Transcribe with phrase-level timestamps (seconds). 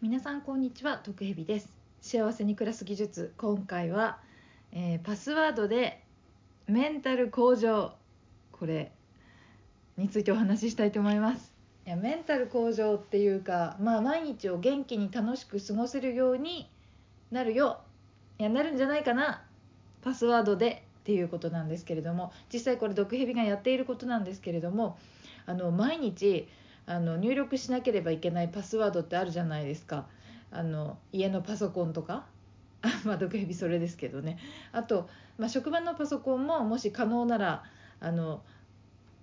[0.00, 1.72] 皆さんこんにちは徳ヘビです。
[2.00, 4.20] 幸せに暮らす技術今回は、
[4.70, 6.04] えーパスワードで
[6.68, 7.94] メンタル向上
[8.52, 8.92] これ
[9.96, 11.52] についてお話ししたいと思います。
[11.84, 16.70] いやメンタル向上っていうかまあ毎日を元気に楽しく過ごせるように
[17.32, 17.80] なるよ。
[18.38, 19.42] いやなるんじゃないかな。
[20.02, 24.96] パスワードでっていうことなんですけれども実際これ毒蛇がやっていることなんですけれども
[25.46, 26.46] あの毎日
[26.88, 30.06] あの入力しなければいけないパスワードってあるじゃないですか。
[30.50, 32.26] あの家のパソコンとか。
[32.80, 34.38] あまあ毒蛇それですけどね。
[34.72, 37.64] あと、まあ、職場のパソコンももし可能なら
[38.00, 38.42] あの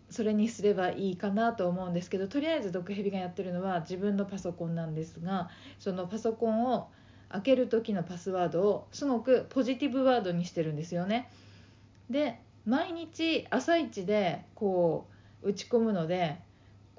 [0.09, 6.89] それにすればいいかなと思うんですけどとりあえず毒蛇がやってるのは自分のパソコンなんですがそのパソコンを
[7.29, 11.29] 開ける時のパスワードをすごくポジティブワードにしてるんですよね。
[12.09, 15.07] で毎日朝一でこ
[15.41, 16.37] う打ち込むので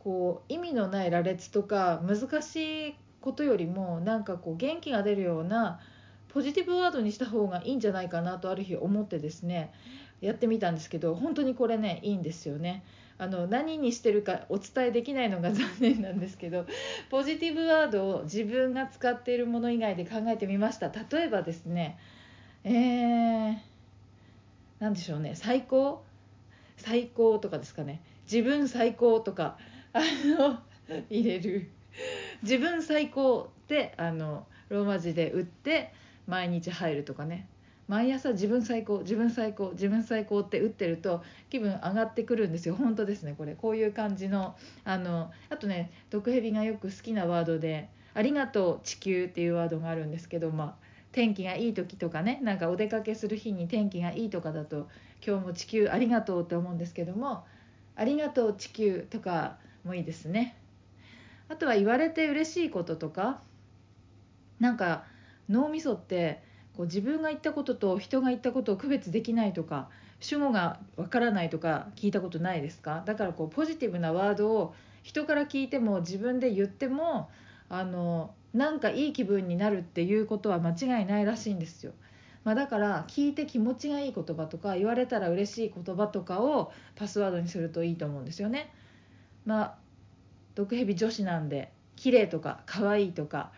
[0.06, 5.80] こう意味のない羅列とか難しいことよりもなんかこう元気が出るような
[6.28, 9.72] ポジティブワードにした方がいいんじゃないかなとある日思ってですね
[10.20, 12.84] やってみたんですけど本当にこれねいいんですよね。
[13.18, 16.66] あの何にしてるかお伝えできないのが残念なんですけど
[17.10, 20.92] ポジティブワードを自分が使っているもの以外で考えてみました。
[21.10, 21.98] 例えばですね
[22.62, 23.56] えー、
[24.78, 25.34] 何でしょうね。
[25.34, 26.04] 最高？
[26.76, 28.02] 最高とかですかね。
[28.30, 29.58] 自分最高とか。
[29.96, 30.00] あ
[30.38, 30.58] の
[31.10, 31.70] 入れる。
[32.42, 35.92] 自分最高ってあのローマ字で打って
[36.26, 37.48] 毎日入るとかね。
[37.88, 42.74] 毎朝自分最高自分最高自分最高って打ってると気分上がってくるんですよ。
[42.74, 43.54] 本当ですねこれ。
[43.54, 54.88] こういう感じのあのあとね毒蛇がよく好きなワードで「ありがとう地球」っていうワードがあるんですけどまあ天気がいい時とかねなんかお出かけする日に天気がいいとかだと
[55.24, 57.44] 今日も地球ありがとうって思うんですけども
[57.94, 60.56] 「ありがとう地球」とかもいいですね
[61.48, 63.40] あとは言われて嬉しいこととか
[64.60, 65.04] なんか
[65.48, 66.42] 脳みそって
[66.76, 69.88] こう自分が言ったことと人が言ったことを区別できないとか
[70.20, 73.02] 主語がわからないとか聞いたことないですか？
[73.06, 77.30] だからこうポジティブなワードを人から聞いても自分で言っても
[77.68, 81.92] あのなんかいい気分になるっていうことは間違いないらしいんですよ。
[82.44, 88.72] まあ、だから聞いて気持ちがいい言葉とか言われたら嬉しい言葉とかをパスワードにするといいと思うんですよね。
[89.46, 89.74] まあ
[90.54, 93.52] 毒蛇女子なんで綺麗とか可愛いとか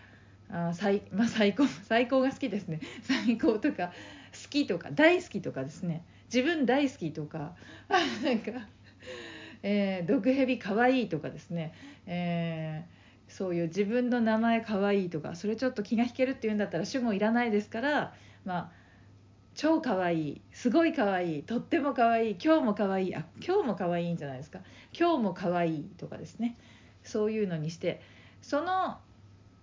[0.51, 2.81] あ最,、まあ、最高最高が好きですね。
[3.03, 3.89] 最高とか
[4.33, 6.05] 好きとか大好きとかですね。
[6.33, 7.55] 自分大好きとか
[7.89, 8.53] なんか、
[9.63, 11.73] えー、毒蛇可愛いとかですね、
[12.07, 18.73] えー、そういう自分の名前可愛いとかそれちょっと気が引けるっていうんだったら主語いらないですからまあ
[19.59, 24.61] 超可愛いすごい可愛いとっても可愛い今日も可愛いあ今日も可愛いんじゃないですか。
[24.97, 26.57] 今日も可愛いとかですね。
[27.03, 28.01] そういうのにして。
[28.41, 28.99] その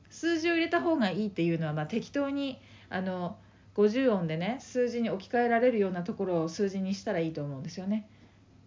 [0.10, 3.38] 数字を入れた方がいいっていうのは、まあ、適当にあの
[3.76, 8.10] 50音でね数字に置き換えられるようなところを数字にしたらいいと思うんですよね。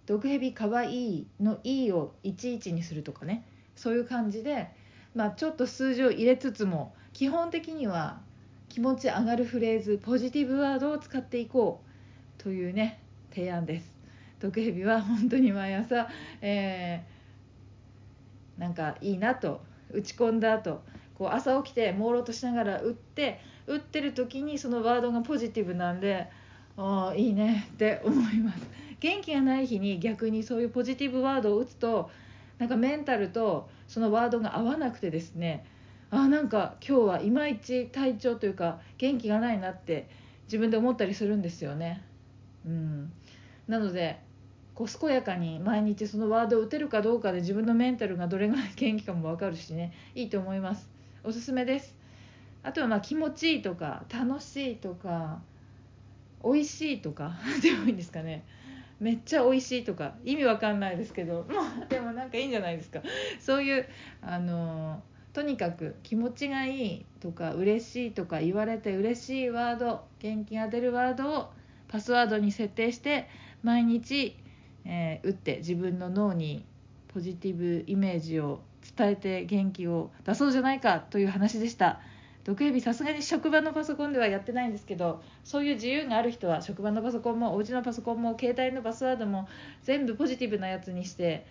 [0.07, 3.45] 毒蛇かわいいの「い」を11にするとかね。
[3.77, 4.71] そういう感じで、
[5.15, 8.23] まあ、ちょっと数字を入れつつも基本的には
[8.69, 11.83] 気持ち上がるフレーズポジティブワードを使っていこ
[12.39, 13.99] うというね提案です。
[14.41, 16.09] 毒蛇は本当に毎朝、
[16.41, 20.83] えー、なんかいいなと打ち込んだ後
[21.17, 26.29] こう朝起きて朦朧としながら打って打ってる時にそのワードがポジティブなんで
[26.77, 28.61] ああいいねって思います
[29.01, 32.11] 元気がない日に逆にそういうポジティブワードを打つと
[32.59, 35.65] なんかメンタルとそのワードが合わなくてですね
[36.11, 40.09] あなんか今日はいまいち体調というか元気がないなって
[40.45, 42.03] 自分で思ったりするんですよね。
[42.67, 43.13] うん、
[43.67, 44.21] なので
[44.75, 49.93] こう健やかに毎日そのワードを打てるかどうかで自分のメンタルがどれぐらい元気かも分かるしね。
[50.15, 50.89] いいと思います。
[51.25, 51.95] おすすめです。
[52.63, 55.41] あとはまあ気持ちいいとか楽しいとか
[56.45, 58.45] 美味しいとか でもいいんですかね。
[59.01, 61.45] めっちゃ美味しいとか意味わかんないですけど。
[61.49, 63.03] まあでもなんかいいんじゃないですか。
[63.39, 63.87] そういう
[64.23, 65.03] あの
[65.33, 71.51] とにかく気持ちがいいとか嬉しいとか言われて嬉しいワード元気が出るワードを
[71.89, 73.29] パスワードに設定して
[73.63, 74.37] 毎日、
[74.85, 76.65] えー、打って自分の脳に
[77.09, 78.61] ポジティブイメージを
[78.97, 82.01] 伝えて元気を出そうじゃないかという話でした。
[82.49, 89.47] 毒蛇さすがに職場のパソコンではやってないんですけどそういう自由がある人は職場のパソコンもお家のパソコンも携帯のパスワードも
[89.83, 91.47] 全部ポジティブなやつにして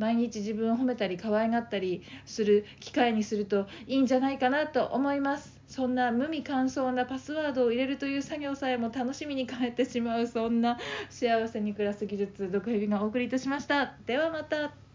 [0.00, 5.60] 毎日自分を褒めたり可愛がったりする機会にするといいんじゃないかなと思います。
[5.68, 10.26] そんな無味乾燥なパスワードを入れるという作業さえも楽しみに変えてしまう。
[10.26, 10.78] そんな
[11.10, 13.94] 幸せに暮らす技術毒蛇がお送りいたしました。
[14.06, 14.79] ではまた。